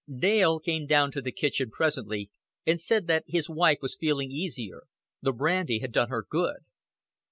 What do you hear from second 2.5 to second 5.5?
and said that his wife was feeling easier; the